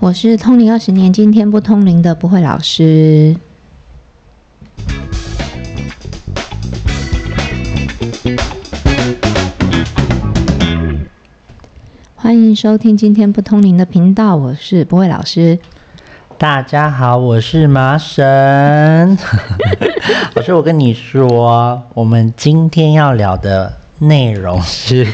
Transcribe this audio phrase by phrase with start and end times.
[0.00, 3.36] 我是通灵二十年，今天不通灵的不会老师。
[12.14, 15.58] 欢迎收听今天不通灵的频道，我是不会老师。
[16.38, 19.18] 大家好，我是麻神。
[20.34, 25.06] 老师，我跟你说，我们今天要聊的内容是，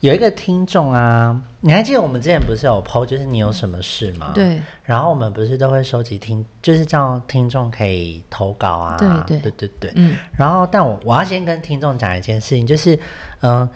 [0.00, 4.32] 有一个听众啊，你还记得我们之前不是有 PO，就是你有什么事吗？
[4.34, 4.60] 对。
[4.82, 8.96] 然后我们不是都会收集听，就是叫听众可以投稿啊。
[8.98, 9.92] 对对对对对。
[9.96, 10.14] 嗯。
[10.36, 12.98] 然后，但我我要先跟听众讲一件事情，就是
[13.40, 13.68] 嗯，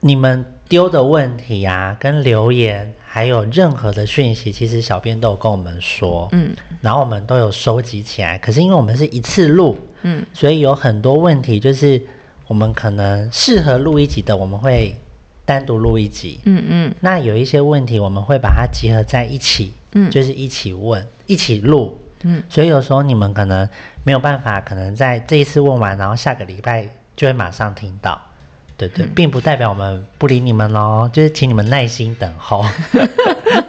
[0.00, 0.52] 你们。
[0.68, 8.36] 丢的问题啊，跟留言，还有任何的讯息，其实小编都有跟我们说，嗯，然后我们都有收集起来。
[8.36, 12.02] 可是因为我们是一次录，嗯，所以有很多问题，就是
[12.48, 15.00] 我们可能适合录一集的，我们会
[15.46, 16.94] 单独录一集，嗯嗯。
[17.00, 22.42] 那有一些问题，我们会把它集合在一起，嗯，就是一起问，一起录，嗯。
[22.50, 23.66] 所以有时候你们可能
[24.04, 28.20] 没有办法，可能在这一次问完，然后下个礼拜就会马上听到。
[28.76, 32.62] 对对，并不代表我们不理你们喽，就是请你们耐心等候。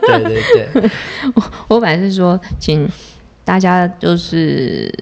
[0.01, 0.91] 对对对，
[1.33, 2.89] 我我本来是说，请
[3.45, 4.93] 大家就是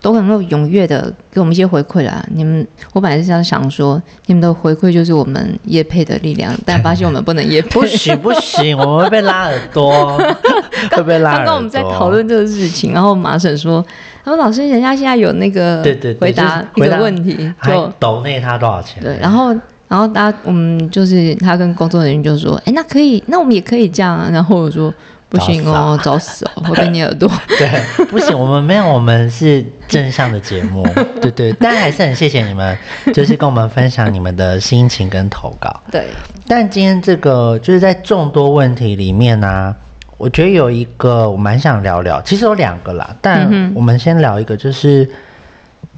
[0.00, 2.24] 都能够踊跃的给我们一些回馈啦。
[2.34, 10.18] 你们，我本来是这样想说，你们的回馈就是我们叶配的力量，但发现我们不能叶配，不行不行，我们会被拉耳朵，
[10.92, 11.36] 会被拉。
[11.36, 13.84] 刚刚我们在讨论这个事情，然后马婶说。
[14.22, 15.82] 他说：“老师，人家现在有那个
[16.20, 19.02] 回答一个问题，就抖内他多少钱？
[19.02, 19.48] 对，然后
[19.88, 24.30] 然后大家我们就是他跟工作人员就说：，哎，那可以，那我们也可以这样。
[24.30, 24.92] 然后我说：
[25.30, 27.30] 不行哦，找死哦，会被你耳朵。
[27.56, 30.86] 对，不行，我们没有，我们是正向的节目。
[31.22, 32.76] 对 对，但还是很谢谢你们，
[33.14, 35.80] 就是跟我们分享你们的心情跟投稿。
[35.90, 36.08] 对，
[36.46, 39.74] 但今天这个就是在众多问题里面呢。”
[40.20, 45.10] 我觉得有一个我蛮想聊聊，其实有两个啦，但我们先聊一个，就是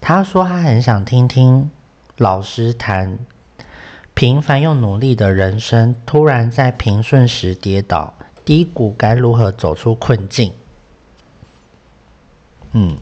[0.00, 1.69] 他说他很想听听
[2.19, 3.19] 老师谈
[4.22, 10.53] 平凡又努力的人生，突然在平顺时跌倒低谷，该如何走出困境？
[12.71, 12.97] 嗯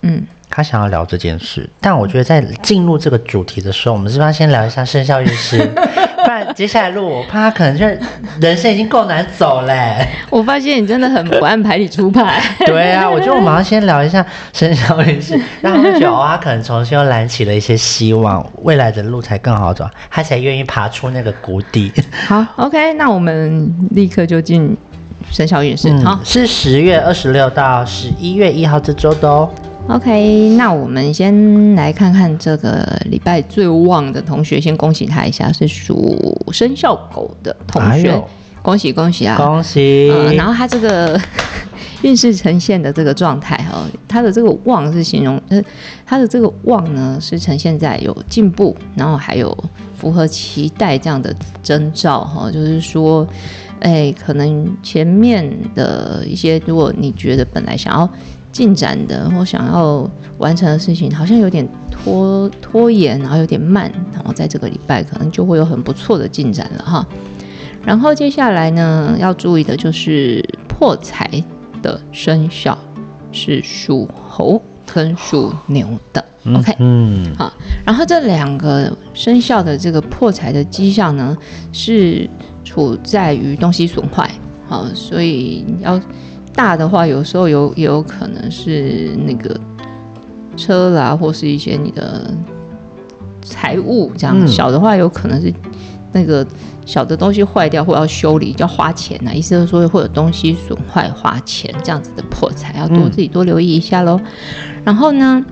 [0.00, 5.58] 嗯，他想要聊这件事，但我觉得在进入这个主题的时候，我们是不是要先聊一下生肖运势？
[6.54, 7.86] 接下来路，我怕他可能就
[8.40, 10.06] 人生已经够难走嘞。
[10.30, 12.40] 我发现你真的很不按牌理出牌。
[12.66, 21.92] 对啊，我觉得我们要先聊一下生肖运势，让他觉得哦，他可能重新又燃起了一些希望，未来的路才更好走，他才愿意爬出那个谷底。
[22.26, 24.76] 好，OK，那我们立刻就进
[25.30, 25.92] 生肖运势。
[26.04, 29.50] 好，是十月二十六到十一月一号这周的哦。
[29.88, 38.20] OK，那我们先来看看这个礼拜最旺的同学，先恭喜他一下，是属生肖狗的同学，
[38.62, 39.36] 恭喜恭喜啊！
[39.36, 40.08] 恭喜。
[40.34, 41.18] 然后他这个
[42.02, 45.62] 运势呈现的这个状态哈，他的这个旺是形容，呃，
[46.04, 49.56] 他的这个旺呢是呈现在有进步，然后还有
[49.96, 51.32] 符合期待这样的
[51.62, 53.26] 征兆哈，就是说，
[53.78, 58.10] 哎，可能前面的一些，如果你觉得本来想要。
[58.56, 67.06] 进展的或想要完成的事情，好像有点拖拖延，然后有点慢，然后在这个礼拜可能就会有很不错的进展了哈。
[67.84, 71.30] 然后接下来呢，要注意的就是破财
[71.82, 72.78] 的生肖
[73.30, 76.24] 是属猴跟属牛的。
[76.54, 77.52] OK，嗯，好。
[77.84, 81.36] 然后这两个生肖的这个破财的迹象呢，
[81.74, 82.26] 是
[82.64, 84.30] 处在于东西损坏，
[84.66, 86.00] 好，所以要。
[86.56, 89.54] 大的话，有时候有也有可能是那个
[90.56, 92.28] 车啦，或是一些你的
[93.42, 94.48] 财物这样。
[94.48, 95.52] 小的话，有可能是
[96.12, 96.44] 那个
[96.86, 99.32] 小的东西坏掉或要修理，要花钱呐。
[99.34, 104.18] 意思是说会有东西损坏花钱这样子的破财，要多自己多留意一下喽。
[104.82, 105.44] 然后呢？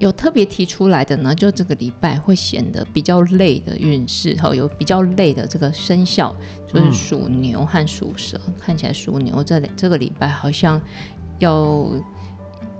[0.00, 6.34] 有特别提出来的呢，就这个礼拜会显得比较累的运势，哈，有比较累的这个生肖，
[6.66, 8.38] 就是属牛和属蛇。
[8.60, 10.80] 看起来属牛这这个礼拜好像
[11.38, 11.88] 要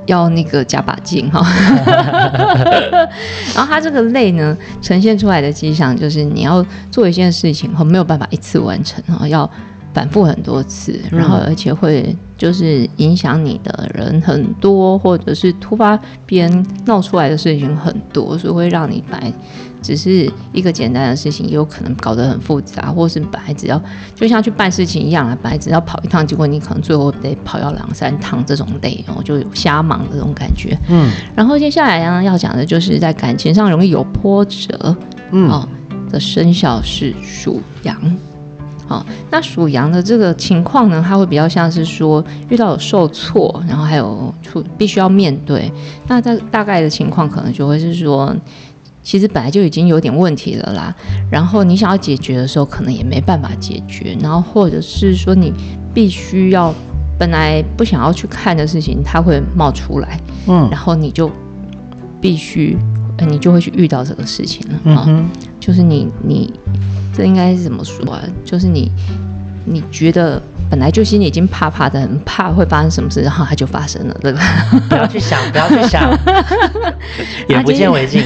[0.06, 1.46] 要那个加把劲哈。
[3.54, 9.48] 然后他这个累呢，呈现出来的迹象就是你要做一件事情，和没有办法一次完成，哈，要。
[9.94, 19.32] 反复很多次，然后而且会就是影响你的人很多，或者是突发别人闹出来的事情很多，所以会让你本来
[19.80, 23.80] 只是一个简单的事情，也有可能搞得很复杂，或是本来只要
[24.16, 30.76] 就像去办事情一样啊，本来只要跑一趟，结果你可能最后得跑要两三趟，这种累哦，就有瞎忙的这种感觉。
[30.88, 34.96] 嗯，然后接下来呢要讲的就是在感情上容易有波折，
[35.30, 35.68] 嗯，哦
[36.10, 38.00] 的生肖是属羊。
[38.86, 45.72] 好，那属羊的这个情况呢，它会比较像是说遇到有受挫，然后还有出必须要面对。
[46.06, 48.34] 那这大概的情况可能就会是说，
[49.02, 50.94] 其实本来就已经有点问题了啦，
[51.30, 55.52] 然后你想要解决的时候，可能也没办法解决，然后或者是说你
[55.94, 56.74] 必须要
[57.18, 61.30] 本来不想要去看的事情，它会冒出来，嗯然后你就
[62.20, 62.76] 必须，
[63.18, 65.04] 呃你就会去遇到这个事情了啊。
[65.06, 65.30] 嗯哼，
[65.60, 66.52] 就是你你
[67.16, 68.20] 这应该是怎么说啊？
[68.44, 68.90] 就是你
[69.64, 74.38] 你觉得本来就心里已经怕怕的，很怕会发生什么事，然后它就发生了，这个。
[74.88, 76.10] 不要去想，不要去想，
[77.48, 78.20] 眼不见为净。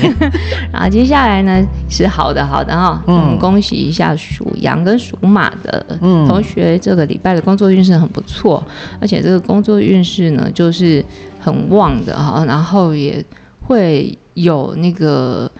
[0.72, 8.64] 然后接下来呢是好的好的哈，嗯嗯，恭喜一下属羊跟属马的嗯同学，这个礼拜的工作运势很不错，
[9.00, 11.04] 而且这个工作运势呢就是
[11.38, 13.24] 很旺的哈，然后也
[13.62, 15.50] 会有那个，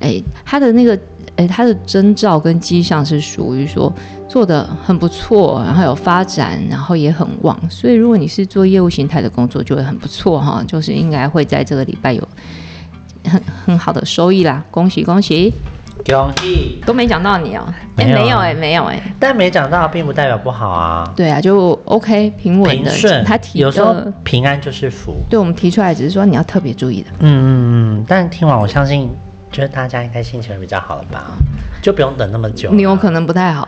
[0.00, 0.96] 哎，他的那个。
[1.36, 3.92] 哎，他的征兆跟迹象是属于说
[4.28, 12.28] 做的很不错，然后有发展，然后也很旺，所以如果你是做业务形态的工作，就会很不错哈，就是应该会在这个礼拜有
[13.24, 15.52] 很很好的收益啦，恭喜恭喜！
[16.04, 16.80] 恭喜！
[16.86, 17.64] 都没讲到你哦、
[17.96, 21.10] 哎、没有啊没有哎、没有哎、但没讲到，并不代表不好啊。
[21.16, 25.16] 对啊，就 OK 平稳的，顺，他提有时候，平安就是福。
[25.28, 27.48] 对我们提出来只是说你要特别注意的，嗯嗯
[27.96, 29.10] 嗯，但听完我相信，
[29.52, 31.32] 觉得大家应该心情会比较好了吧？
[31.82, 32.70] 就不用等那么久。
[32.72, 33.64] 你有可能不太好，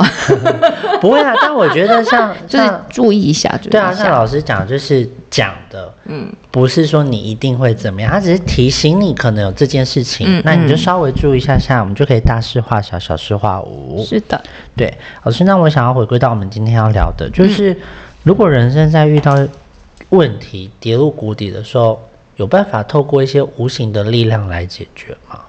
[1.00, 14.04] 不会啊，但我觉得像 就是注意一下，注意对啊，像，老师讲，就是讲的，嗯，不是说你一定会怎么样，他只是提醒你可能有这件事情，嗯那你就嗯稍微注意一下下，我们就可以大事化小，小事化无。
[14.04, 14.42] 是的，
[14.76, 14.92] 对，
[15.22, 17.76] 老师，那我想要回归到我们今天要聊的，就是、嗯
[18.24, 19.38] 如果人生在遇到
[20.10, 21.98] 问题、跌入谷底的时候，
[22.36, 25.40] 有办法透过一些无形的力量来解决吗？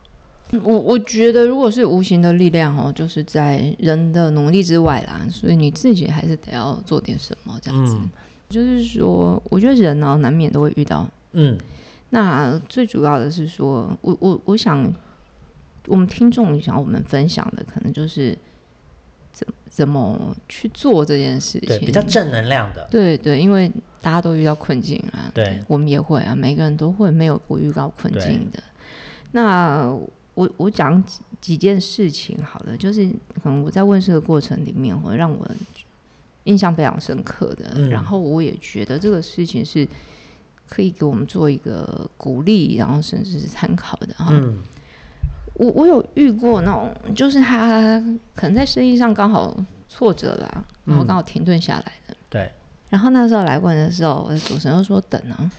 [0.51, 7.95] 嗯我我觉得如果是无形的力量哦，就是在人的努力之外啦，所以你自己还是得要做点什么这样子。
[7.95, 8.09] 嗯。
[8.49, 11.55] 就是说，我觉得人呢、难免都会遇到嗯。
[12.09, 14.91] 那最主要的是说，我我我想，
[15.85, 18.35] 我们听众想我们分享的，可能就是
[19.31, 25.59] 怎怎么去做这件事，情，比较正能量的，对对，因为大家都遇到困境啊，对。
[25.67, 28.63] 我们也会啊，每个人都会，没有不遇到困境的。
[29.31, 29.95] 那
[30.39, 33.05] 我我讲几几件事情好了，就是
[33.43, 35.45] 可能我在问世的过程里面，会让我
[36.45, 37.89] 印象非常深刻的，嗯。
[37.89, 39.85] 然后我也觉得这个事情是
[40.65, 44.27] 可以给我们做一个鼓励，然后甚至是参考的哈。
[44.31, 44.59] 嗯。
[45.55, 47.99] 我我有遇过那种，就是他
[48.33, 49.53] 可能在生意上刚好
[49.89, 52.15] 挫折啦，然后刚好停顿下来的。
[52.29, 52.49] 对，
[52.89, 55.51] 然后那时候来问的时候，我的主持人就说等啊，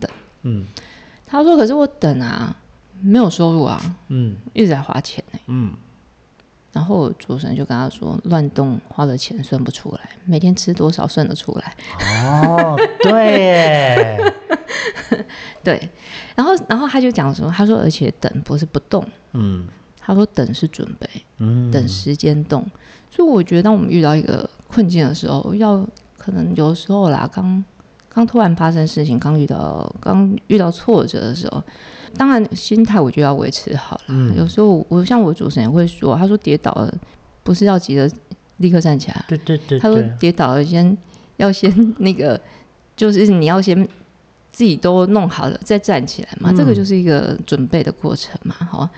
[0.00, 0.10] 等。
[0.42, 0.66] 嗯。
[1.24, 2.54] 他说可是我等啊，
[3.02, 4.36] 没有收入啊，嗯。
[4.54, 5.74] 一直在花钱呢、嗯，
[6.72, 11.76] 然后主持人就跟他说，乱动花的钱算不出来，每天吃多少算得出来。
[12.24, 14.34] 哦，对耶，
[15.62, 15.90] 对，
[16.34, 19.68] 然后然后他就讲说，他说而且等不是不动，嗯。
[20.04, 21.08] 他说等是准备，
[21.38, 22.68] 嗯，等时间动。
[23.08, 25.86] 所以我觉得，当我们遇到一个困境的时候，要
[26.18, 27.64] 可能有时候啦，刚
[28.14, 31.62] 刚突然发生事情，刚遇到刚遇到挫折的时候，
[32.16, 34.02] 当然心态我就要维持好了。
[34.08, 34.36] 嗯。
[34.36, 36.92] 有时候我像我主持人也会说，他说跌倒了
[37.42, 38.10] 不是要急着
[38.58, 40.96] 立刻站起来，对对对他说，跌倒了先
[41.38, 42.38] 要先那个，
[42.94, 43.82] 就是你要先
[44.50, 46.56] 自己都弄好了再站起来嘛，嗯。
[46.56, 48.88] 这个就是一个准备的过程嘛，好。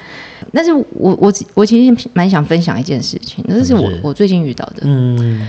[0.52, 4.00] 但是我我我其实蛮想分享一件事情，那是我是。
[4.02, 5.48] 我最近遇到的，嗯。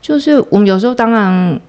[0.00, 1.60] 就是我们有时候当然，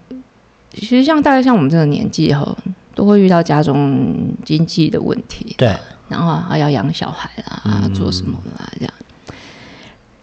[0.73, 2.57] 其实像大概像我们这个年纪哈，
[2.95, 5.75] 都会遇到家中经济的问题，对，
[6.07, 8.93] 然后还要养小孩啦，嗯做什么啦这样。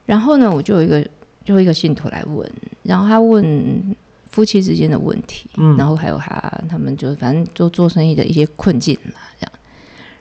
[0.06, 1.02] 然后呢，我就有一个
[1.44, 2.50] 就有一个信徒来问，
[2.82, 3.96] 然后他问
[4.30, 9.52] 夫妻之间的问题，嗯然后还有他他们就反正就做生意的一些困境啦这样。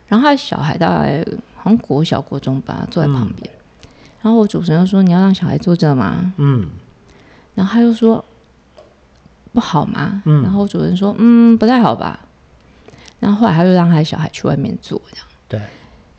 [0.08, 3.50] 然后他的小孩大概好像国小国中吧，坐在旁边。
[4.22, 6.68] 然后我主持人就说：“你要让小孩坐这吗嗯？”
[7.56, 8.24] 然后他就说
[9.58, 12.20] ：“不好吗？”嗯然后主持人说：“嗯，不太好吧。”
[13.20, 15.26] 然后后来他就让他的小孩去外面做这样。
[15.48, 15.60] 对，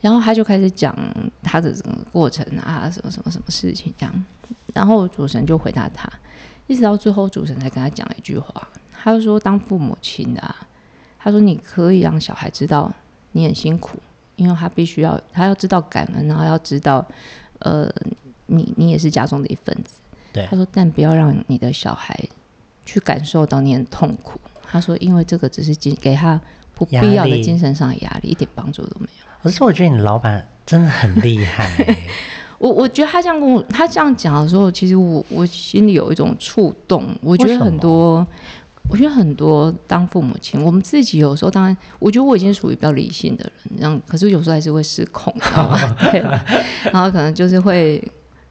[0.01, 0.93] 然后他就开始讲
[1.41, 4.25] 他的整个过程啊，什么什么什么事情这样。
[4.73, 6.11] 然后主持人就回答他，
[6.67, 10.55] 一直到最后主持人才跟他讲了一句话，他就说：“当父母亲的、啊，
[11.17, 12.91] 他说你可以让小孩知道
[13.31, 13.97] 你很辛苦，
[14.35, 17.05] 因为他必须要他要知道感恩，然后要知道，
[17.59, 17.89] 呃，
[18.47, 20.01] 你你也是家中的一份子。
[20.33, 22.19] 对他说，但不要让你的小孩
[22.89, 24.39] 去感受到你很痛苦。
[24.63, 26.39] 他说，因为这个只是给给他
[26.73, 31.69] 不必要的精神上的压力，一点帮助都没有。”可是我觉得你老板真的很厉害，
[32.59, 37.17] 我我觉得他这样跟我他这样讲的时候，其实我我心里有一种触动。
[37.21, 38.25] 我觉得很多，
[38.89, 45.79] 我觉得很多当父母亲，我们自己有时候当然，我觉得我已经属于比较理性的人，可是有时候还是会失控，你知道吗？
[46.11, 46.19] 对，
[46.91, 48.03] 然后可能就是会，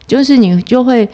[0.07, 1.07] 就是你就会，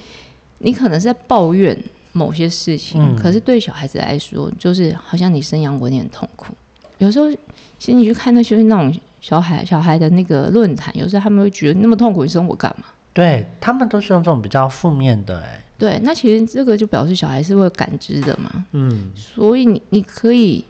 [0.61, 1.76] 你可能是在抱怨
[2.14, 6.54] 某些事情，嗯可是对小孩子来说，就是好像你生养我，你很痛苦。
[6.99, 7.30] 有时候，
[7.78, 12.87] 其实你去看那些那种小孩小孩的那个论坛，有时候他们会觉得那么痛苦，你生我干嘛？
[13.12, 20.64] 对他们都是用这种比较负面的，哎，对，那其实这个就表示小孩是会感知的嘛，嗯所以你你可以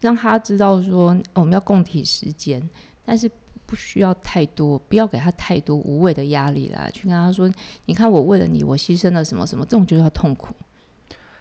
[0.00, 2.60] 让他知道说哦我们要共体时间，
[3.04, 3.30] 但是
[3.66, 6.88] 不需要太多，不要给他太多无谓的压力啦。
[6.92, 7.48] 去跟他说，
[7.86, 10.54] 你看我为了你，我牺牲了什么什么，这种就是要痛苦。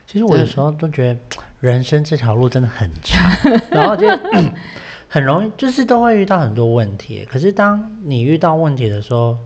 [0.08, 1.20] 其实我有时候都觉得
[1.60, 3.30] 人生这条路真的很长，
[3.70, 4.08] 然后就
[5.10, 7.28] 很容易，就是都会遇到很多问题。
[7.30, 9.38] 可是当你遇到问题的时候，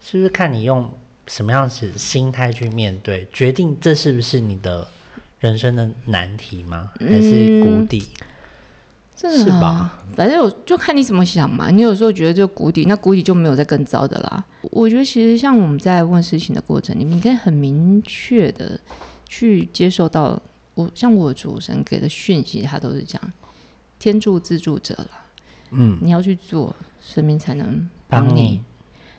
[0.00, 0.92] 是不是看你用
[1.26, 4.86] 什么样子心态去面对，决定这是不是你的
[5.40, 6.92] 人生的难题吗？
[7.00, 8.06] 还是谷底？
[9.16, 10.04] 这个是吧啊？
[10.14, 11.70] 反正我就看你怎么想嘛。
[11.70, 14.44] 你有时候觉得就谷底，那谷底就没有再更糟的啦。
[14.70, 18.78] 我觉得其实像我们在问事情的过程里面，你可以很明确的
[19.34, 20.40] 去接受到
[20.74, 23.20] 我像我主神给的讯息，他都是讲
[23.98, 25.10] 天助自助者了。
[25.70, 28.62] 嗯，你要去做，神明才能帮你。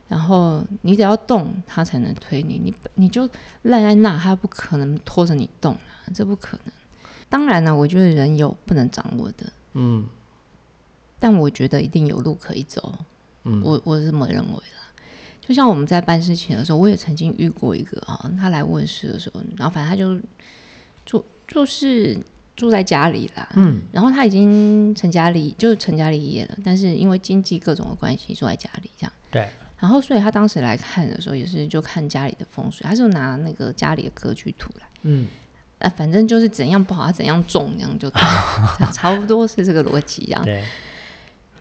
[0.08, 2.58] 然后你只要动，他才能推你。
[2.64, 3.30] 你你就
[3.64, 6.74] 赖在那，他不可能拖着你动啊，这不可能。
[7.28, 10.08] 当然了，我觉得人有不能掌握的，嗯
[11.20, 12.94] 但我觉得一定有路可以走。
[13.44, 14.85] 嗯，我我是这么认为的。
[15.48, 20.20] 就像我们在办事情的时候，我也曾经遇过一个啊，他来问事的时候，然后反正他就
[21.06, 22.18] 住就是
[22.56, 23.82] 住在家里啦，嗯。
[23.92, 29.14] 然后他已经成家立就是成家立业了，但是因为经济各种的关系住在家里这样。
[29.30, 29.48] 对，
[29.78, 35.28] 然后，所以他当时来看的时候，也是就看家里的风水，他就拿那个家里的格局图来，嗯。
[35.78, 38.10] 啊，反正就是怎样不好，他怎样种，这样就
[38.94, 40.42] 差不多是这个逻辑这样。
[40.44, 40.64] 对，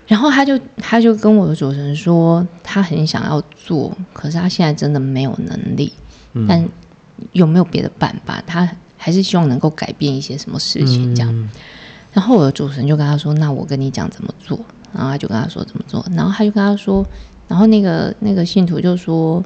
[0.06, 5.92] 然后他就他就跟我的主持人说，他很想要做，可是他现在真的没有能力，
[6.34, 6.68] 嗯但
[7.32, 8.42] 有没有别的办法？
[8.46, 11.34] 他还是希望能够改变一些什么事情这样。
[11.34, 11.48] 嗯
[12.12, 14.56] 然后我的主持人就跟他说：“那我跟你讲怎么做。”
[14.94, 17.04] 然后他就跟他说怎么做，然后他就跟他说，
[17.48, 19.42] 然后那个那个信徒就说：“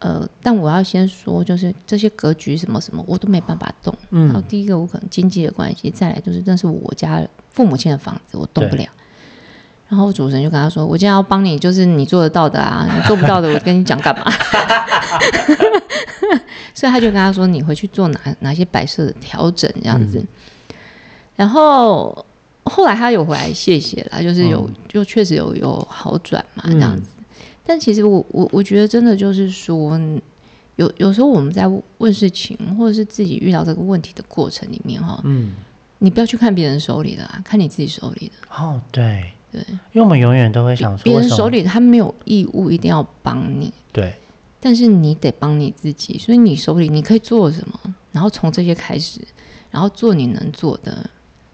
[0.00, 3.94] 呃，但我要先说，就是这些格局什么什么，我都没办法动。
[4.10, 8.84] 嗯然后第一个我可能经济的关系，再来就是那是我家父母亲的房子，我动不了。
[9.88, 14.30] 然后主持人就跟他说：“我今天要帮你，就是你做得到的啊，你做不到的，我跟你讲干嘛？”
[16.74, 20.22] 所以他就跟他说：“你回去做哪哪些摆设的调整这样子。
[21.34, 22.24] 然后
[22.64, 27.10] 后来他有回来谢谢啦，就是有、就确实有有好转嘛这样子。
[27.64, 29.98] 但其实我我我觉得真的就是说，
[30.76, 35.54] 有有时候我们在问事情或者是自己遇到这个问题的过程里面哈，嗯，
[35.98, 38.34] 你不要去看别人手里的啊，看你自己手里的。
[38.54, 39.60] 哦，对，对，
[39.92, 44.14] 因为我们永远都会想说，别人手里他没有义务一定要帮你，对，
[44.60, 49.20] 但是你得帮你自己，所以你手里你可以做什么，然后从这些开始，
[49.70, 51.08] 然后做你能做的，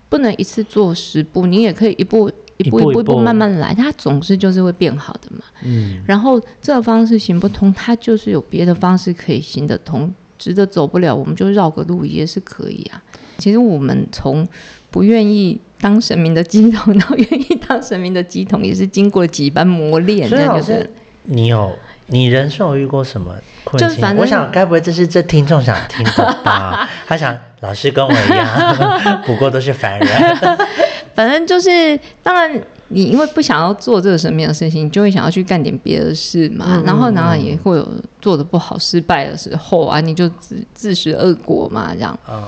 [0.09, 3.21] 不能一次做十步，你也可以一步一步一步一步一步一步。
[3.21, 5.45] 慢慢来，它总是就是会变好的嘛。
[5.63, 6.03] 嗯。
[6.07, 13.03] 然后这个方式行不通，它就是有别的方式可以行得通，直的走不了，我们就绕个路也是可以啊。
[13.39, 14.47] 其实我们从
[14.91, 20.29] 不愿意当神明的鸡桶，到愿意当神明的鸡桶，也是经过几番磨练。
[20.29, 20.89] 所以老师，
[21.25, 21.73] 你有
[22.07, 23.35] 你人生有遇过什么
[23.65, 23.89] 困境？
[23.89, 26.89] 就反正我想，该不会这是这听众想听的吧？
[27.09, 30.39] 他想老师跟我一样， 不过都是凡人。
[31.15, 32.51] 反正就是，当然
[32.89, 36.67] 你因为不想要做这个神明的事情，你就会想要去干点别的事嘛。
[36.69, 37.87] 嗯然后然后也会有
[38.21, 42.19] 做的不好、失败的时候啊，你就自自食恶果嘛，这样。
[42.31, 42.43] 嗯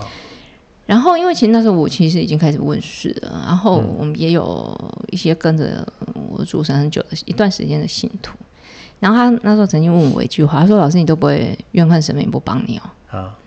[0.86, 4.78] 然后，因为其实那时候我其实已经开始问世了，然后嗯我们也有
[5.10, 5.86] 一些跟着
[6.30, 8.36] 我主神很久的一段时间的信徒。
[9.00, 13.38] 然后他那时候曾经问我一句话，他说：“老师，你都不会怨恨神明不帮你哦？”啊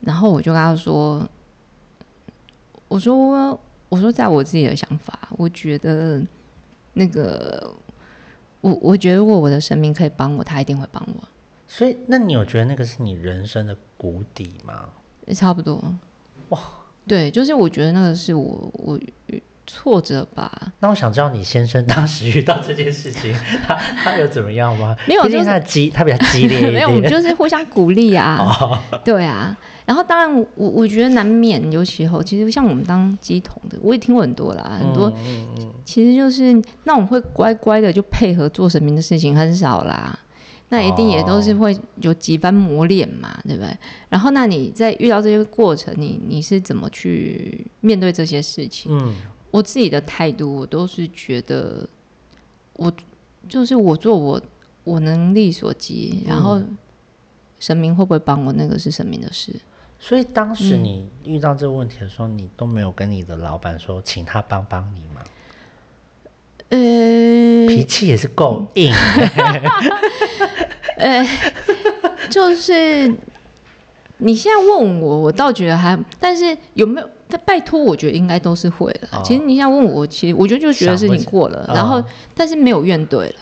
[0.00, 1.26] 然后我就跟他说
[2.88, 6.20] ：“我说，我说，在我自己的想法，我觉得
[6.94, 7.72] 那个，
[8.60, 11.28] 我我觉得如果我的神明可以帮我，他一定会帮我，
[11.68, 14.88] 所以，那你有觉得那个是你人生的谷底吗？
[15.26, 15.82] 也差不多。
[16.50, 16.60] 哇，
[17.06, 18.98] 对，就是我觉得那个是我我
[19.66, 20.50] 挫折吧。
[20.80, 23.32] 那我想知道你先生当时遇到这件事情，
[23.66, 24.96] 他他有怎么样吗？
[25.06, 26.72] 没有就是他激，他比较激烈一点。
[26.72, 28.36] 没有，我们就是互相鼓励啊。
[28.42, 36.52] 哦，对啊，然后当然我我我觉得难免有时候，其实像我们当鸡童的，我也听过很多啦，很多嗯嗯嗯其实就是
[36.84, 40.18] 那种会乖乖的就配合做神明的事情很少啦。
[40.72, 43.76] 那一定也都是会有几番磨练嘛，对不对？
[44.08, 48.90] 然后那你在遇到这些过程，你你是怎么去面对这些事情？
[48.90, 49.14] 嗯，
[49.50, 51.86] 我自己的态度，我都是觉得，
[52.72, 52.90] 我
[53.50, 54.40] 就是我做我
[54.84, 56.58] 我能力所及，然后
[57.60, 59.54] 神明会不会帮我，那个是神明的事。
[60.00, 65.22] 所以当时你遇到这个问题的时候，你都没有跟你的老板说，请他帮帮你吗？
[66.70, 66.78] 呃，
[67.68, 68.90] 脾气也是够硬。
[71.02, 71.26] 呃，
[72.30, 73.12] 就是
[74.18, 77.10] 你现在问我，我倒觉得还，但是有没有？
[77.28, 79.08] 他拜托，我觉得应该都是会的。
[79.10, 82.04] 哦其实你现在问我，其实我觉得就觉得事情过了然后哦
[82.34, 83.34] 但是没有怨怼了，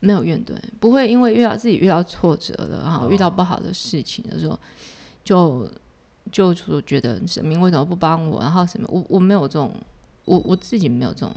[0.00, 4.58] 没有怨怼，不会因为遇到自己遇到挫折了，然后哦遇到不好的事情的时候，
[5.22, 5.70] 就
[6.32, 9.74] 就说觉得神明为什么不帮我，然后什么，我我没有这种，
[10.24, 11.34] 我我自己没有这种。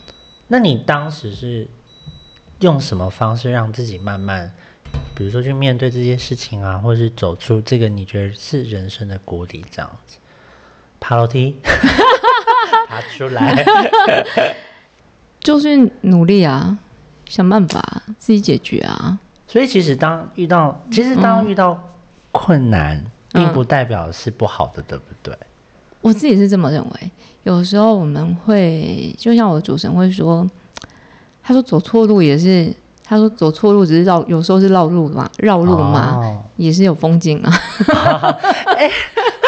[0.48, 1.68] 那你当时是
[2.62, 4.50] 用什么方式让自己慢慢，
[5.18, 10.18] 比如说去面对这些事情啊，或者是走出这个你觉得是人生的谷底这样子？
[11.00, 11.58] 爬楼梯，
[12.88, 13.66] 爬出来。
[15.42, 16.78] 就是努力啊，
[17.28, 19.18] 想办法自己解决啊。
[19.48, 21.82] 所以其实当遇到，其实当遇到
[22.32, 22.98] 困难，
[23.34, 25.36] 嗯并不代表是不好的，对不对？
[26.02, 27.12] 我自己是这么认为。
[27.42, 30.48] 有时候我们会，就像我的主神会说，
[31.42, 32.72] 他说走错路也是，
[33.08, 37.52] 他说走错路只是绕，有时候是绕路嘛，绕路嘛，哦也是有风景啊。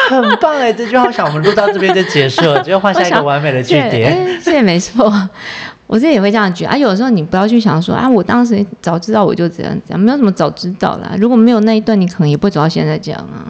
[0.08, 4.12] 很棒哎，这句话我想我们录到这边就结束了，就换下一个完美的句对，点。
[4.12, 5.12] 哎这也没错。
[5.86, 6.76] 我自己也会这样觉得啊。
[6.76, 11.14] 有时候你不要去想说啊，我当时早知道我就这样这样，没有什么早知道啦。
[11.18, 13.46] 如果没有那一段，你可能也不会走到现在这样啊。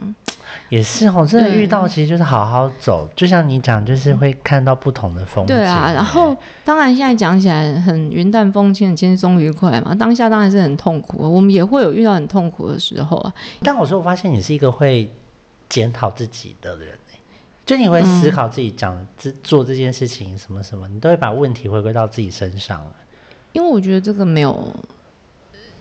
[0.69, 5.55] 也是哦，真的遇到其实就是好好走，就像你讲，就是会看到不同的风景。
[5.55, 13.33] 对啊，然后当然现在讲起来很云淡风轻、很轻松愉快嘛，当下当然是很痛苦，我们也会有遇到很痛苦的时候啊。
[13.63, 15.11] 但我说我发现你是一个会
[15.69, 17.19] 检讨自己的人欸
[17.63, 22.85] 就你会思考自己讲这、做这件事情什么什么，你都会把问题回归到自己身上。
[23.53, 24.75] 因为我觉得这个没有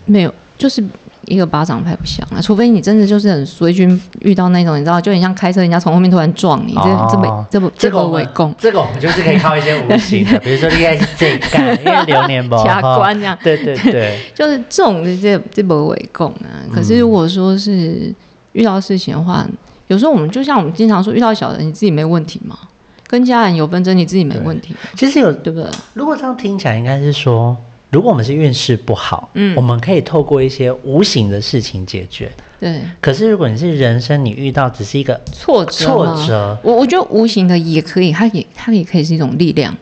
[0.05, 0.85] 没有，就是
[1.25, 8.55] 一个巴掌拍不响啊，除非你真的就是很随军遇到那种，你知道，就很像开车，人家从后面突然撞你，这这哦么这么这这个围攻。
[8.59, 16.61] 这个我们就是可以靠一些无形的， 比如说应该是这一干，因为流年不卡关这样对对对， 就是这种的这这波围攻啊。
[16.71, 18.15] 可是如果说是
[18.53, 19.49] 遇到事情的话，
[19.87, 22.59] 有时候我们就像我们经常说，遇到小人你自己没问题吗？
[23.07, 25.69] 跟家人有纷争你自己没问题，其实有对不对？
[25.95, 27.57] 如果这样听起来，应该是说，
[27.91, 32.31] 如果我们是运势不好，嗯我们可以透过一些无形的事情解决。
[32.59, 39.77] 对，可是如果你是人生，你遇到只是一个挫折挫折我我觉得无形的也可以，它也它也可以是一种力量，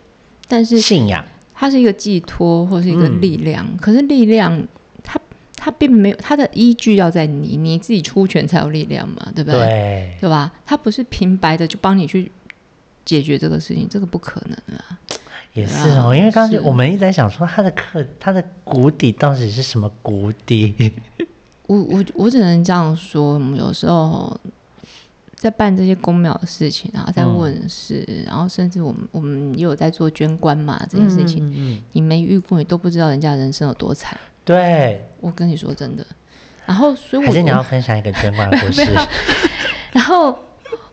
[0.49, 3.77] 但是信仰，它是一个寄托或是一个嗯力量。
[3.77, 4.66] 可是力量
[5.03, 5.21] 它
[5.55, 9.61] 它并没有它的依据要在你你自己出拳才有力量嘛，对不对？
[9.61, 10.51] 对，对吧？
[10.64, 12.33] 它不是平白的就帮你去
[13.05, 14.99] 解决这个事情，这个不可能啊。
[15.59, 16.11] 也是哦。
[16.11, 20.92] 啊因为刚才我们一直在想说，他的课，他的谷底到底是什么谷底？
[21.66, 24.35] 我我我只能这样说，我们有时候
[25.35, 34.18] 在办这些公庙的事情然后，在问事，然后甚至我们我们也有在做捐官嘛这件事情，嗯嗯，你没遇过，你都不知道人家人生有多惨。
[34.44, 35.05] 对。
[35.21, 36.07] 我跟你说真的。
[36.64, 38.83] 然后，所以我还是你要分享一个捐官的故事？
[39.92, 40.38] 然后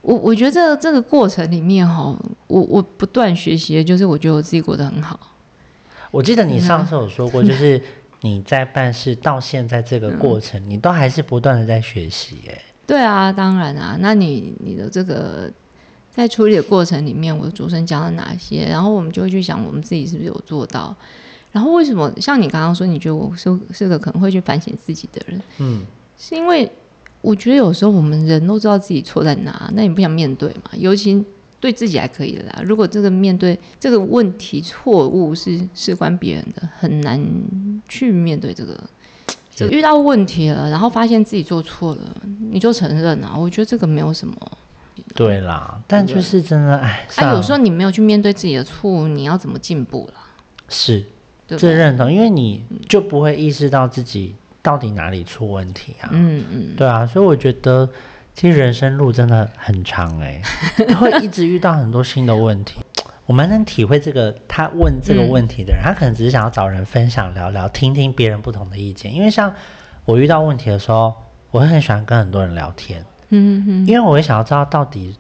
[0.06, 2.16] 我我觉得这个这个过程里面哈，
[2.48, 5.20] 我我不断学习的就是我觉得我自己过得很好。
[6.12, 7.82] 我记得你上次有说过，就是
[8.22, 15.52] 你在办事到现在这个过程，你都还是不断的在学习，哎，对啊，当然啊，那你你的这个
[16.12, 20.96] 在处理的过程里面，我的主持讲了哪些，然后我们就会去想我们自己是不是有做到。
[21.52, 25.84] 然后为什么像你刚刚说，你觉得我是是个可能会去反省自己的人，嗯，
[26.18, 26.72] 是因为
[27.26, 30.72] 我觉得有时候我们人都知道自己错在哪，那你不想面对嘛？
[30.78, 31.24] 尤其
[31.60, 32.62] 对自己还可以的啦。
[32.64, 37.20] 如果这个面对这个问题错误是事关别人的，很难
[37.90, 38.80] 去面对这个。
[39.50, 42.02] 就遇到问题了，然后发现自己做错了，
[42.52, 43.38] 你就承认啊。
[43.38, 44.36] 我觉得这个没有什么。
[45.16, 50.22] 对啦，但就是真的，哎，啊，有时候你没有去面对自己的错误，你要怎么进步啦？
[50.68, 51.00] 是
[51.48, 51.60] 对对？
[51.60, 54.36] 这认同，因为你就不会意识到自己
[54.66, 56.10] 到底哪里出问题啊。
[56.12, 57.88] 嗯嗯，对啊，所以我觉得
[58.34, 60.42] 其实人生路真的很长哎、
[61.00, 62.80] 会一直遇到很多新的问题。
[63.28, 69.14] 我蛮能体会这个他问这个问题的人，他可能只是想要找人分享聊聊，听听别人不同的意见。
[69.14, 69.54] 因为像
[70.04, 71.14] 我遇到问题的时候，
[71.52, 75.16] 我会很喜欢跟很多人聊天，嗯嗯，因为我会想要知道到底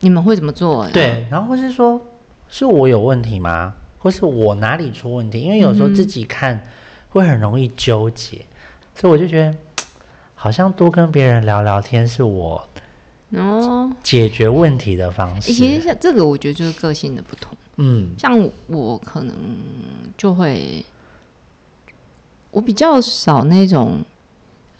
[0.00, 0.88] 你们会怎么做？
[0.88, 2.00] 对，然后或是说
[2.48, 3.74] 是我有问题吗？
[3.98, 5.40] 或是我哪里出问题？
[5.40, 6.62] 因为有时候自己看
[7.08, 8.44] 会很容易纠结，
[8.96, 9.54] 所以我就觉得
[10.34, 12.68] 好像多跟别人聊聊天是我
[13.30, 15.52] 哦，解决问题的方式。
[15.52, 17.56] 其实像这个，我觉得就是个性的不同。
[17.76, 19.36] 嗯，像我可能
[20.16, 20.84] 就会，
[22.50, 24.02] 我比较少那种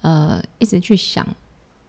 [0.01, 1.27] 呃一直去想，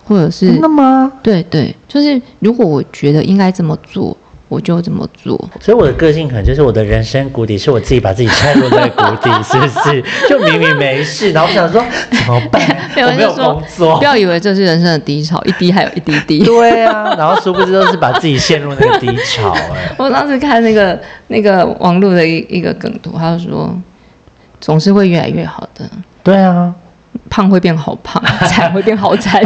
[0.03, 1.11] 或者是真的吗？
[1.21, 4.17] 对对，就是如果我觉得应该这么做，
[4.49, 5.37] 我就这么做。
[5.59, 10.03] 所以我的个性可能就是我的人生谷底是我自己把自己踹入这个谷底，是不是？
[10.29, 12.61] 就明明没事，然后我想说怎么办？
[12.97, 14.03] 我没有工作不。
[14.03, 16.43] 要以为这是人生的低潮，一滴还有一滴滴。
[16.43, 23.73] 对啊，然后殊不知都是把自己陷入那个低潮、哎， 我当时看那个那个网络的一一个梗图，他就说
[24.59, 25.87] 总是会越来越好的，
[26.23, 26.73] 对啊，
[27.29, 29.41] 胖会变好胖，惨会变好惨。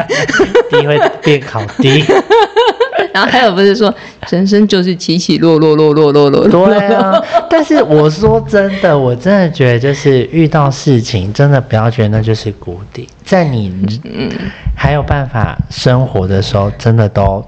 [0.69, 2.05] 低会变好低。
[3.13, 3.93] 然后还有不是说
[4.29, 6.67] 人生就是起起落落落落落落落。
[6.67, 13.73] 对啊，但是我说真的，我真的觉得就是遇到事情，真的不要觉得那就是谷底，在你
[14.75, 17.45] 还有办法生活的时候，真的都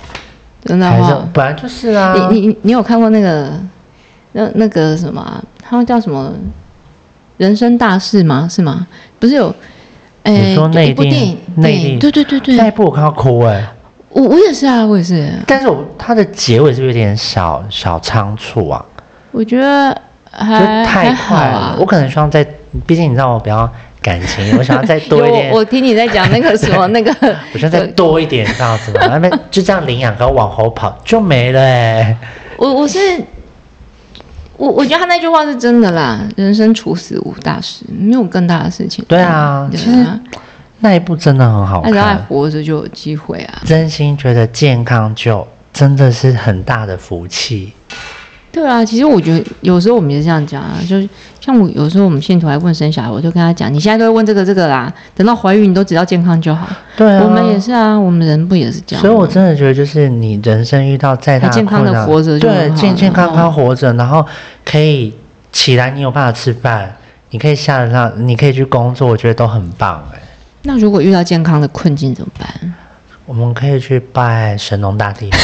[0.66, 2.30] 真的还是哈、本来就是啊。
[2.32, 3.52] 你你你有看过那个
[4.34, 6.34] 那那个什么啊、他们叫什么
[7.38, 8.48] 人生大事吗？
[8.50, 8.88] 是吗？
[9.20, 9.54] 不是有。
[10.24, 13.68] 哎，你说内地内地对对对对，那一部我看到哭哎、
[14.14, 18.86] 我我也是啊，我也是，但是我它的结尾是不是有点小小仓促啊，
[19.32, 21.58] 我觉得就还太快了。
[21.58, 21.86] 啊我。
[21.86, 22.46] 可能希望再，
[22.86, 23.70] 毕竟你知道我比较
[24.02, 25.50] 感情，我想要再多一点。
[25.54, 27.12] 我我听你在讲那个什么 那个，
[27.54, 32.16] 我想再多一点这样子嘛，那边就这样领养，然后往后跑就没了哎、
[32.58, 33.00] 我我是
[34.58, 39.04] 我我觉得他那句话是真的啦，人生处死无大事，没有更大的事情。
[39.08, 40.20] 对啊对其实啊，
[40.84, 43.62] 那一部真的很好他只要还看，活着就有机会啊。
[43.66, 47.72] 真心觉得健康就真的是很大的福气。
[48.52, 56.68] 对啊，其实我觉得有时候我们也是这样讲啊，就是像我有时候我们信徒来问生小孩，我就跟他讲，你现在都会问这个这个啦，等到怀孕你都只要健康就好。
[56.98, 59.02] 对啊，我们也是啊，我们人不也是这样？
[59.02, 64.24] 所以我真的觉得，就是你人生遇到再大的健康地困难活着就对，健健康康活着，然后
[64.66, 65.16] 可以
[65.52, 66.94] 起来，你有办法吃饭，
[67.32, 70.20] 你可以下得上，你可以去工作，我觉得都很棒哎。
[70.64, 72.74] 那如果遇到健康的困境怎么办？
[73.26, 75.30] 我们可以去拜神农大帝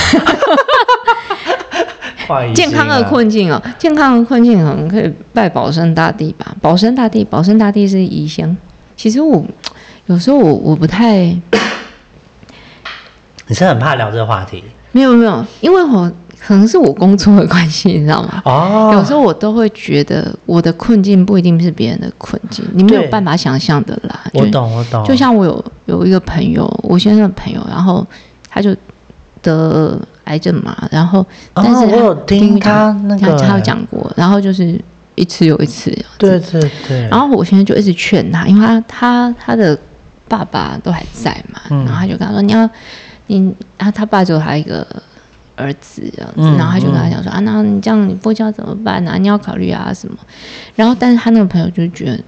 [2.54, 6.56] 健康的困境哦，健康的困境，我们可以拜保生大帝吧。
[6.62, 8.56] 保生大帝，保生大帝是宜香。
[8.96, 9.44] 其实我
[10.06, 11.24] 有时候我我不太
[13.48, 18.42] 你是很怕聊这个话题没有没有，因为我可能是我工作的关系，你知道吗？
[18.46, 18.92] 哦？
[18.94, 24.22] 有时候我都会觉得我的困境不一定是别人的困境，你没有办法想象的啦。
[24.34, 28.06] 我就懂我懂，就像我有有一个朋友，我先生的朋友，然后
[28.50, 28.76] 他就
[29.42, 33.38] 得癌症嘛，然后但是哦我有听他那个。
[33.38, 34.80] 他他有讲过，然后就是
[35.16, 39.78] 一次又一次对对对，然后我现在就一直劝他，因为他他他的
[40.28, 41.86] 爸爸都还在嘛，嗯。
[41.86, 42.70] 然后他就跟他说你要
[43.28, 44.86] 你啊，他爸只有他一个
[45.60, 49.18] 儿子这样子，嗯然后他就跟他讲说、啊，那你这样你不教怎么办啊？
[49.18, 50.18] 你要考虑啊什么。
[50.76, 52.20] 然后但是他那个朋友就觉得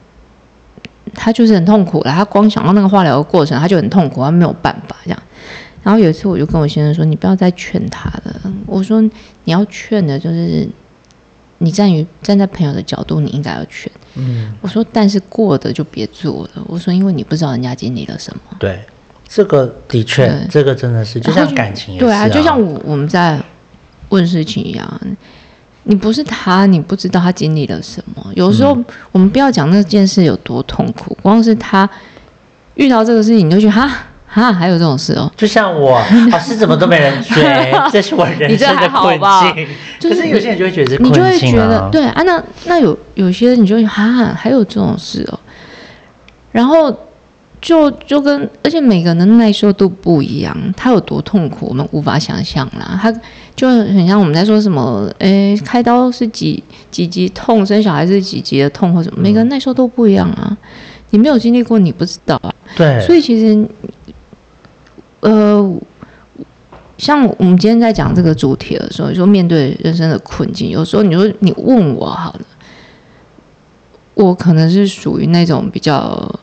[1.14, 5.24] 他就是很痛苦了，他光想到那个化疗的过程他就很痛苦，他没有办法这样。
[5.84, 9.12] 然后有一次我就跟我先生说，你不要再劝他了，我说你
[9.46, 10.68] 要劝的就是。
[11.64, 13.92] 你站于站在朋友的角度，你应该要劝。
[14.16, 16.64] 嗯，我说，但是过的就别做了。
[16.66, 18.42] 我说，因为你不知道人家经历了什么。
[18.58, 18.84] 对，
[19.34, 23.40] 这个的确，这个真的是，就像感情也是、对啊，就像我我们在
[24.10, 25.02] 问事情一样，
[25.84, 28.26] 你不是他，你不知道他经历了什么。
[28.36, 28.86] 有时候嗯。
[29.14, 31.90] 我们不要讲那件事有多痛苦，光是他
[32.76, 33.90] 遇到这个事情，你就觉得哈？
[34.28, 35.32] 哈，还有这种事哦。
[35.38, 39.18] 就像我， 老师怎么都没人追， 这是我人生的困
[39.56, 39.68] 境。
[39.98, 41.90] 就是可是有些人就会觉得是你就会觉得啊。
[41.90, 45.40] 对啊，那那有有些人你就会哈，还有这种事哦，
[46.52, 46.94] 然后
[47.62, 53.00] 就就跟而且每个人的耐受度不一样，他有多痛苦，我们无法想象啦。
[53.00, 53.14] 他
[53.56, 60.58] 就很像我们在说什么，诶，开刀是几几级痛，生小孩是几级的痛，或者什么，每个人耐受都不一样啊。
[61.12, 62.52] 你没有经历过，你不知道啊。
[62.76, 63.68] 对，所以其实，
[65.20, 65.78] 呃，
[66.98, 72.46] 像我们今天在讲这个主题的时候，你说面对人生的困境，有时候你说你问我好了，
[74.16, 76.40] 我可能是属于那种比较，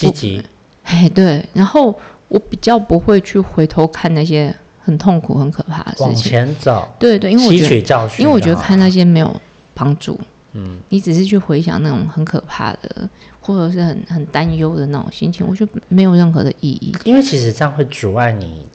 [0.00, 0.42] 积极，
[0.84, 6.06] 哎，对，然后我比较不会去回头看那些很痛苦、很可怕的事情。
[6.06, 8.24] 往前走，对对，因为我吸觉得，取教训。
[8.24, 9.40] 因为我觉得看，那些没有
[9.74, 10.18] 帮助。
[10.52, 13.08] 嗯，你只是去回想那种很可怕的，
[13.40, 16.92] 或者是很很担忧的那种心情，我觉得没有任何的意义。
[17.04, 18.66] 因为其实这样会阻碍你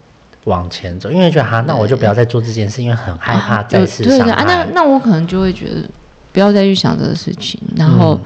[0.46, 4.64] 往前走，因为觉得哈，那我就不要再做这件事，因为很害怕再对次伤对对啊，那。
[4.74, 5.84] 那我可能就会觉得
[6.32, 8.26] 不要再去想这个事情，然后嗯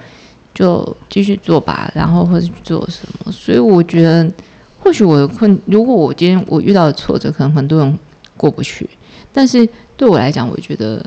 [0.59, 3.31] 就继续做吧，然后或者去做什么。
[3.31, 4.29] 所以我觉得
[4.77, 7.99] 或许我的困，如果我今天我遇到的挫折，可能很多人
[8.35, 8.89] 过不去，
[9.31, 11.01] 但是对我来讲，我觉得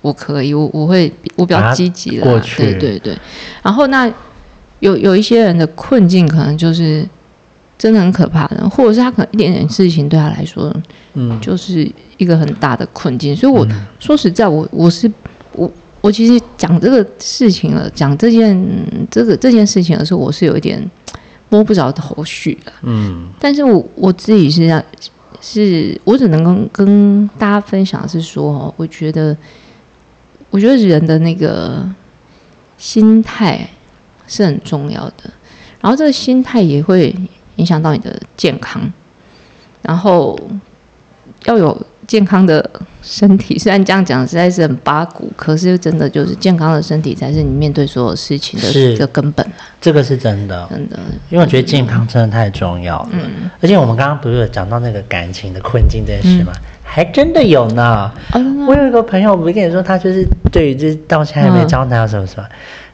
[0.00, 3.18] 我可以，我我会我比较积极了，对对对。
[3.64, 4.08] 然后那
[4.78, 7.04] 有有一些人的困境，可能就是
[7.76, 10.72] 真的很可怕的，或者是他可能一点点事情对他来说，
[11.14, 13.34] 嗯，就是一个很大的困境。
[13.34, 13.66] 所以我
[13.98, 15.10] 说实在，我我是
[16.04, 18.54] 我我其实讲这个事情了，讲这件
[19.10, 20.90] 这个这件事情的时候，我是有一点。
[21.50, 24.82] 摸不着头绪了，嗯，但是我我自己是让，
[25.40, 29.36] 是我只能跟跟大家分享是说，我觉得，
[30.50, 31.88] 我觉得人的那个
[32.76, 33.68] 心态
[34.26, 35.30] 是很重要的，
[35.80, 37.14] 然后这个心态也会
[37.56, 38.92] 影响到你的健康，
[39.82, 40.36] 然后
[41.44, 41.86] 要有。
[42.06, 42.70] 健康的
[43.04, 49.46] 身体， 虽然这样讲实在是很八股，可是真的就是健康的身体才是你面对所有事情的一个根本
[49.80, 53.08] 这个是真的，真的，因为我觉得健康真的太重要了。
[53.12, 56.52] 嗯，而且我们刚刚不是有讲到那个感情的困境这件事吗？
[56.82, 58.10] 还真的有呢。
[58.66, 62.46] 我有一个朋友，我跟你说，他就是对于这到现在还没交男友什么什么，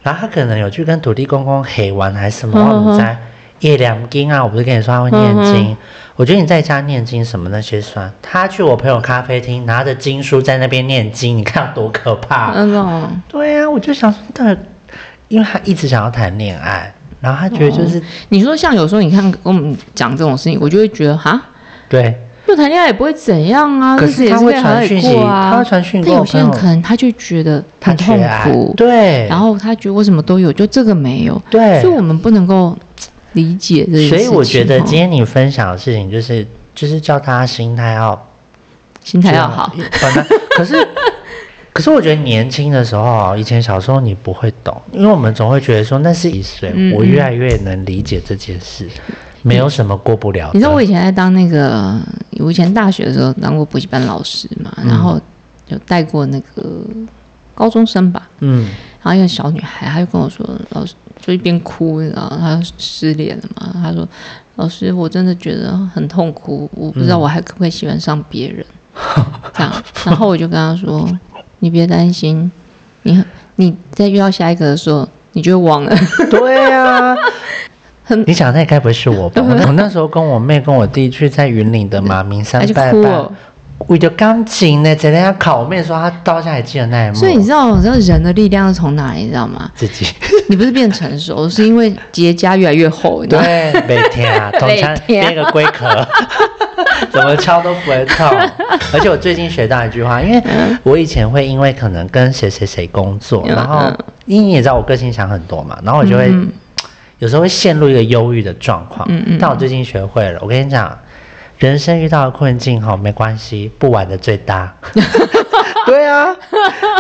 [0.03, 3.16] 然后他可能有去跟土地公公黑玩还是什么，我们在。
[3.61, 5.77] 夜两经啊，我不是跟你说他会念经？
[6.20, 8.12] 我觉得你在家念经什么那些算。
[8.20, 12.52] 他去我朋友咖啡厅拿着经书在那边念经，你看多可怕！
[12.54, 14.54] 嗯，对呀，我就想说，但
[15.28, 21.40] 因为他一直想要谈恋爱，然后他觉得就是你说像有时候你看跟我们讲这种事情，我就会觉得哈，
[21.88, 22.14] 对，
[22.46, 26.11] 就谈恋爱也不会怎样啊，可是他会传讯息，他会传讯息。
[26.11, 32.76] 但有些人可能他就觉得很痛苦，对，然后他觉得我什么都有，就这个没有，对，所以我们不能够。
[33.32, 38.26] 理解这所以我觉得今天你分享的事情就是就是叫大家心态要
[39.02, 39.72] 心态要好。
[40.56, 40.88] 可是
[41.72, 48.86] 可是我觉得年轻的时候，以前小时候你不会懂，因为我们总会觉得说那是一岁，我越来越能理解这件事，
[49.42, 50.50] 没有什么过不了。
[50.52, 51.98] 你知道我以前在当那个，
[52.40, 55.18] 我以前大学的时候当过补习班老师嘛，然后
[55.68, 56.82] 有带过那个
[57.54, 58.68] 高中生吧，嗯，
[59.02, 60.94] 然后一个小女孩，她就跟我说老师。
[61.22, 63.70] 就一边哭，然后她失恋了嘛？
[63.74, 64.08] 她说
[64.56, 68.64] ：“老师，我真的觉得很痛苦，我不知道我还可不可以喜欢上别人。
[69.52, 69.70] ”这样，
[70.06, 71.06] 然后我就跟她说
[71.60, 72.50] ：“你别担心，
[73.02, 73.22] 你
[73.56, 75.94] 你在遇到下一个的时候，你就忘了。”
[76.30, 77.14] 对啊，
[78.26, 79.42] 你想那该不会是我吧？
[79.68, 83.28] 我那时候跟我妹跟我弟去在云岭的马明山拜拜。
[83.88, 87.14] 为了钢琴呢，在那样考，我妹说她到现在还记得那一幕。
[87.14, 89.22] 所以你知道，知道人的力量是从哪里？
[89.22, 89.70] 你知道吗？
[89.74, 90.06] 自己。
[90.48, 93.24] 你不是变成熟，是因为结痂越来越厚。
[93.26, 96.06] 对，每天 啊，通常编个龟壳，
[97.10, 98.26] 怎么敲都不会痛。
[98.92, 100.42] 而且我最近学到一句话，因为
[100.82, 103.90] 我以前会因为可能跟谁谁谁工作，然后
[104.26, 106.30] 因为你也知道我个性想很多嘛，然后我就会
[107.18, 109.06] 有时候会陷入一个忧郁的状况。
[109.10, 109.38] 嗯嗯。
[109.40, 110.96] 但我最近学会了，我跟你讲。
[111.61, 114.75] 人生遇到的困境哈，没关系，不玩的最大。
[115.85, 116.35] 对啊，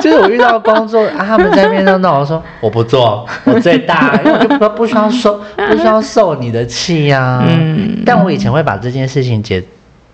[0.02, 7.42] 就是我遇到工作啊，他们在面上闹，我说我不做，我最大，因为就不 不需要受不需要受你的气呀。
[7.48, 8.02] 嗯。
[8.04, 9.62] 但我以前会把这件事情解，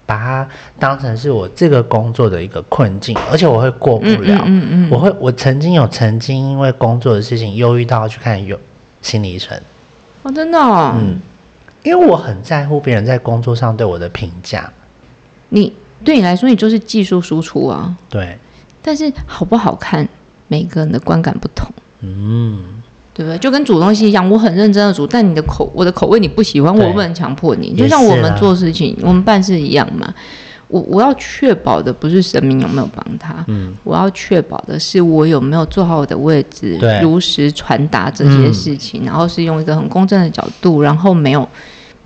[0.04, 4.40] 把它当成是我这个工作的一个困境，而且我会过不了。
[4.46, 4.90] 嗯嗯。
[4.92, 8.56] 我会，我曾经有曾经因为工作的事情忧郁到去看有
[9.02, 9.58] 心理医生。
[10.22, 10.58] 哦，真的。
[10.58, 11.18] 哦嗯。
[11.86, 14.70] 因为我很在乎别人在工作上对我的评价。
[15.50, 15.72] 你
[16.04, 17.96] 对你来说，你就是技术输出啊。
[18.08, 18.36] 对。
[18.82, 20.08] 但是好不好看，
[20.48, 21.70] 每个人的观感不同。
[22.00, 22.64] 嗯。
[23.14, 23.38] 对不对？
[23.38, 27.72] 就跟煮东西一样，我很认真的煮，但你的口我的口味你不喜欢，我不能强迫你。
[27.72, 30.12] 就像我们做事情，我们办事一样嘛。
[30.68, 41.48] 我我要确保的不是神明有没有帮他，嗯，我要确保的是我有没有做好我的位置，如实传达这些事情，然后是用一个很公正的角度，然后没有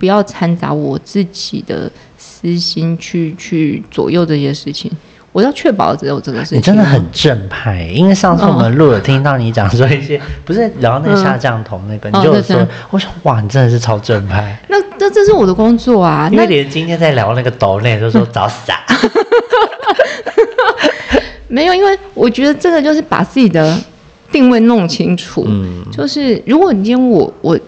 [0.01, 4.91] 不要掺杂我自己的私心去去左右这些事情。
[5.31, 6.57] 我要确保只有这个事情。
[6.57, 14.59] 你真的很正派，因为上次我们录有，听到你讲说一些不是聊那个下降头那个，你就说，我想哇，你真的是超正派。
[14.67, 18.79] 那那这是我的工作啊，因为连今天在聊那个抖内，就说找死啊。
[21.47, 23.79] 没有，因为我觉得这个就是把自己的
[24.31, 25.45] 定位弄清楚。
[25.47, 27.59] 嗯，就是如果你今天我我，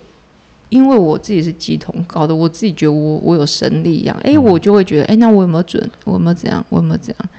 [0.73, 5.87] 因为我自己是鸡同搞得，我自己觉得我我有神力一样，哎，我就会觉得，哎，那我有没有准？
[6.03, 6.65] 我有没有怎样？
[6.69, 7.29] 我有没有怎样？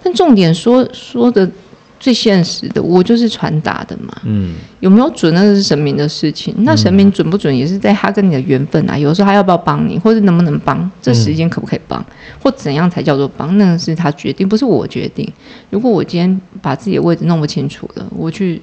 [0.00, 1.50] 但重点说说的
[1.98, 4.16] 最现实的，我就是传达的嘛。
[4.24, 6.54] 嗯，有没有准那个是神明的事情。
[6.58, 8.96] 那神明准不准也是在他跟你的缘分啊。
[8.96, 12.04] 有时候他要不要帮你，或者能不能帮，这时间可不可以帮，
[12.40, 15.28] 或怎样才叫做帮，那个是他决定，不是我决定。
[15.70, 18.62] 如果我今天把自己的位置弄不清楚了，我去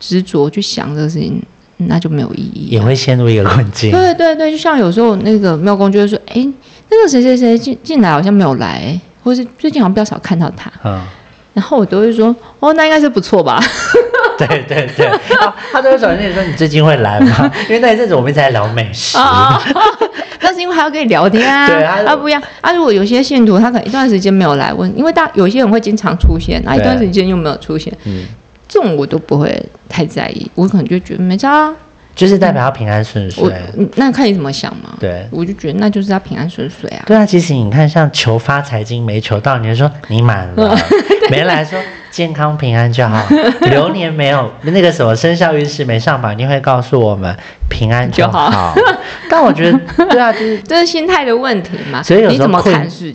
[0.00, 1.40] 执着去想这个事情，
[1.86, 2.72] 那就没有意义、啊。
[2.72, 3.90] 也会陷入一个困境。
[3.90, 6.46] 对对对，就像有时候那个妙公就会说，哎，
[6.88, 11.00] 那个谁谁谁进进来好像没有来，或是最近好像比较少看到他，嗯，
[11.54, 13.62] 然后我都会说，哦，那应该是不错吧。
[14.38, 17.50] 对 对对，啊 他都会转念说你最近会来吗？
[17.68, 19.18] 因为那一阵子我们一直在聊美食。
[19.18, 19.60] 啊，
[20.40, 22.72] 那是因为还要跟你聊天啊，对啊啊不一样啊。
[22.72, 28.24] 如果有些信徒他可能一段时间没有来问，因为大有些人会经常出现，那一段对时间又没有出现，嗯，
[28.70, 31.74] 这种我都不会太在意，我可能就觉得没差啊。
[32.14, 33.50] 就是代表他平安顺遂。
[33.76, 34.96] 嗯那看你怎么想嘛。
[35.00, 37.02] 对我就觉得那就是他平安顺遂啊。
[37.06, 40.76] 对啊，其实你看，像求发财金没求到，你就说你满了；
[41.30, 41.78] 没来说
[42.10, 43.24] 健康平安就好。
[43.70, 47.34] 流年没有那个什么生肖运势没上榜，你会告诉我们
[47.70, 48.74] 平安就就好好。
[49.30, 49.78] 但我觉得，
[50.10, 52.02] 对啊， 就是这是心态的问题嘛。
[52.02, 52.62] 所以有时候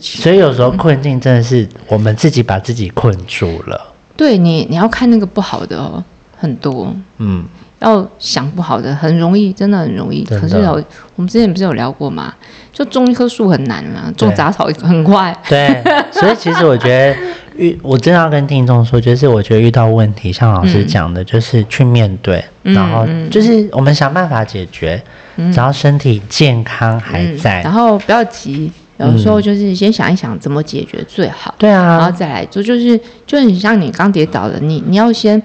[0.22, 3.92] 所以有时候困境真的是我们自己把自己困住了。
[4.16, 6.02] 对你，你要看那个不好的哦，
[6.36, 6.94] 很多。
[7.18, 7.44] 嗯，
[7.80, 10.24] 要想不好的很容易，真的很容易。
[10.24, 10.82] 可是有
[11.14, 12.32] 我们之前不是有聊过吗？
[12.72, 15.34] 就种一棵树很难嘛，种杂草很快。
[15.48, 17.16] 对，所以其实我觉得
[17.56, 25.02] 遇 我真的要跟听众说，就是我觉得遇到问题，像老师讲的，就是去面对，嗯然后嗯就是我们想办法解决，
[25.36, 27.62] 嗯只要身体健康还嗯在。
[27.62, 32.62] 然后不要急，有时候就是先想一想怎么解决最好，对啊然后啊，再来做。
[32.62, 35.42] 就是就很像你刚跌倒了，你你要先。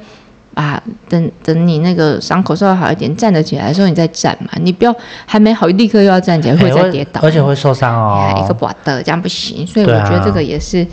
[0.54, 4.94] 把等等你那个伤口稍微好一点，站得起来的时候你再站嘛，你不要
[5.26, 8.54] 还没好立刻又要站起来，会哎再跌倒，而且会受伤哦一个哦。
[8.54, 9.66] 不的，这样不行。
[9.66, 10.86] 所以我觉得这个也是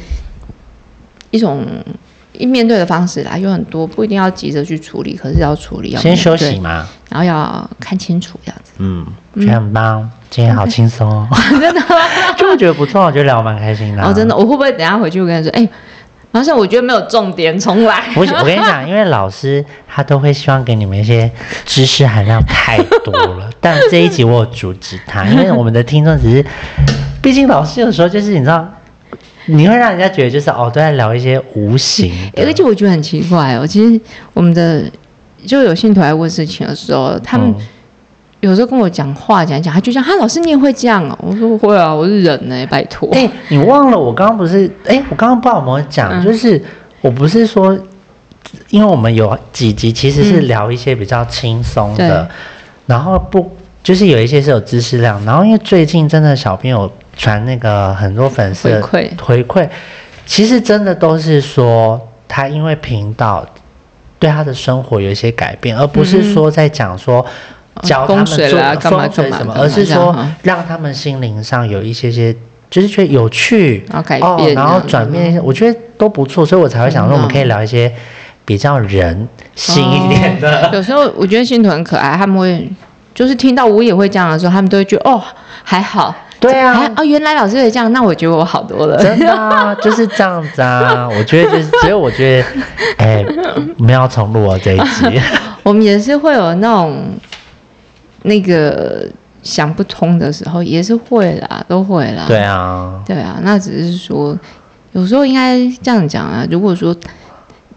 [1.33, 2.08] 一种一
[2.46, 8.72] 面对的方式啦，有很多不一定要急着去处理，可是要处理，要先休息，嘛，然后要看清楚这样子。
[8.79, 11.29] 嗯，觉得很棒，今天好轻松哦，
[11.61, 11.96] 真的吗？
[12.37, 14.11] 就会觉得不错，我觉得聊得蛮开心的啊。
[14.11, 15.68] 哦，真的，我会不会等一下回去我跟他说，哎、
[16.33, 18.05] 好像我觉得没有重点，重来。
[18.14, 21.31] 我我跟你讲，因为老师他都会希望给你们一些
[21.64, 26.44] 知识含量太多了， 但这一集我有阻止他，因为我们的听众只是，
[27.20, 28.66] 毕竟老师有时候就是你知道，
[29.48, 34.00] 你会让人家觉得就是哦都在聊一些无形， 而且我觉得很奇怪哦，其实
[34.34, 34.84] 我们的
[35.44, 37.66] 就有信徒来问事情的时候，他们嗯。
[38.40, 43.11] 有时候跟我讲话讲一讲，他就像他老师你也会这样哦，我说会啊，我是人呢、拜托。
[43.12, 46.24] 哎、你忘了我刚刚不是哎、我刚刚不知道有没有讲，嗯。
[46.24, 46.62] 就是
[47.00, 47.76] 我不是说，
[48.70, 50.46] 因为我们有几集其实是嗯。
[50.46, 52.34] 聊一些比较轻松的，对。
[52.87, 53.50] 然后不
[53.82, 59.68] 就是有一些是有知识量，然后因为最近真的小编有传那个很多粉丝的回馈回馈，
[60.24, 63.44] 其实真的都是说他因为频道
[64.18, 67.26] 对他的生活有一些改变，而不是说在讲说。
[67.85, 72.35] 教他们做干嘛风水什么，而是说让他们心灵上有一些些，
[72.68, 77.94] 就是觉得有趣，然后改哦，变然后转变一些，我觉得都不错，所以我才会想说，我们可以聊一些
[78.44, 80.66] 比较人性一点的。
[80.66, 82.68] 哦有时候我觉得信徒很可爱，他们会
[83.14, 85.22] 就是听到我也会这样的时候，他们都会觉得哦
[85.62, 88.96] 还好，对啊哦原来老师会这样，那我觉得我好多了。
[89.03, 91.09] 真的啊，就是这样子啊。
[91.09, 92.62] 我觉得就是，只有我觉得，
[92.98, 93.24] 哎、
[93.79, 95.20] 我们要重录啊这一集。
[95.64, 97.11] 我们也是会有那种
[98.22, 99.05] 那个
[99.42, 102.24] 想不通的时候，也是会啦，都会啦。
[102.29, 104.38] 对啊，对啊，那只是说
[104.92, 106.46] 有时候应该这样讲啊。
[106.51, 106.94] 如果说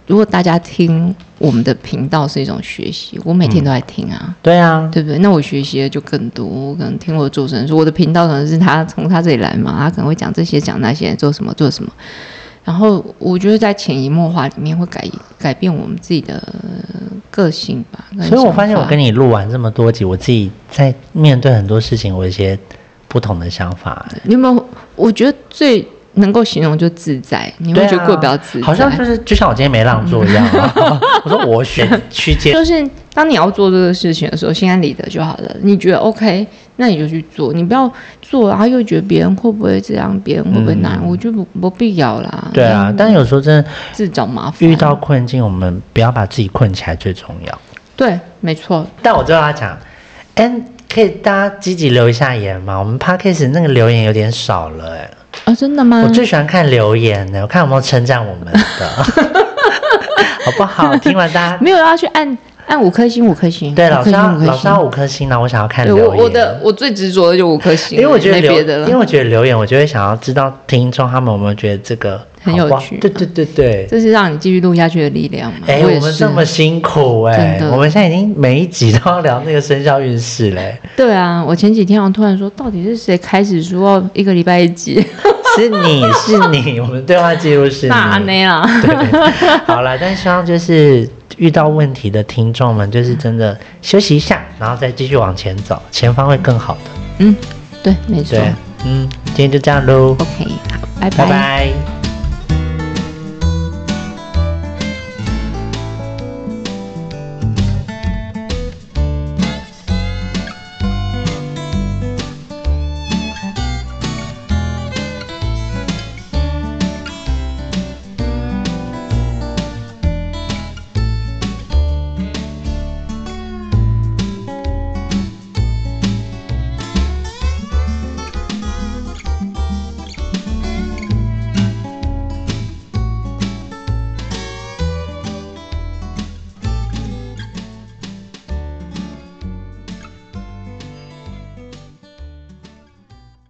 [0.08, 4.36] 如果大家听我们的频道是一种学习，我每天都在听啊。
[4.44, 5.18] 对啊，对不对？
[5.18, 11.92] 那我学习的就更多，我可能听我主持人说，我的频道可能是他从他这里来嘛，他可能会讲这些讲那些，做什么做什么。
[12.64, 15.04] 然后我觉得在潜移默化里面会改
[15.40, 16.42] 改变我们自己的
[17.32, 18.06] 个性吧。
[18.16, 22.58] 跟所以我发现我跟你你录完这么多集，我自己在面对很多事情，我有一些
[23.08, 24.06] 不同的想法。
[24.24, 24.70] 你有没有？
[24.96, 28.66] 我觉得最能够形容就自在，你会觉得过得比较自在。
[28.66, 31.00] 好像就是就像我今天没让座一样、啊。
[31.24, 35.56] 我说我选区间，就是当你要做这个事情的时候，心安理得就好了。
[35.62, 36.46] 你觉得 OK，
[36.76, 42.50] 那你就去做，你不要做，然后又觉得别人会不会这样，别人会不会那样，嗯我觉得不不必要啦。
[42.54, 44.70] 对啊嗯，但有时候真的自找麻烦。
[44.70, 47.60] 遇到困境，我们不要把自己困起来最重要。
[47.96, 49.78] 对，没错，但我最后要讲，
[50.36, 50.52] 哎、
[50.92, 52.78] 可以大家积极留一下言吗？
[52.80, 55.10] 我们 podcast 那个留言有点少了、哎、
[55.46, 56.02] 哦，真的吗？
[56.04, 58.46] 我最喜欢看留言的，我看有没有称赞我们
[58.80, 58.88] 的，
[60.46, 60.96] 好不好？
[60.98, 62.38] 听完大家没有要去按
[62.68, 63.76] 按五颗星，五颗星。
[63.76, 66.06] 对老师要五颗星老师要五颗星呢，我想要看留言。
[66.06, 68.54] 我我的我最执着的就五颗星，因为我觉得留，
[68.88, 69.02] 因为。
[69.02, 73.88] 我觉得留言，我就会想要知道听众他们有没有觉得这个很有趣对对对对。
[73.90, 75.62] 这是让你继续录下去的力量嘛？
[75.66, 85.04] 哎、我们这么辛苦哎、我们现在已经每一集都要聊那个生肖运势嘞、对啊，我前几天我突然说，到底是谁开始说要一个礼拜一集？
[85.58, 87.90] 是你 是你，我们对话记录是你。
[87.90, 96.80] 那呢啦，对，好了，但希望就是遇到问题的听众们，就是真的休息一下，然后再继续往前走，前方会更好的。
[97.20, 97.36] 嗯，
[97.84, 98.38] 对，没错。
[98.84, 101.91] 嗯，今天就这样喽，OK，好，拜拜拜